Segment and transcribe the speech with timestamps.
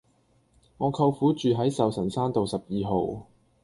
[0.77, 3.27] 我舅父住喺壽臣山道十二號